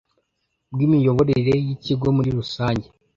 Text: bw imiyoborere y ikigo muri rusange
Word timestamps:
bw 0.73 0.79
imiyoborere 0.85 1.53
y 1.65 1.69
ikigo 1.75 2.07
muri 2.17 2.29
rusange 2.37 2.87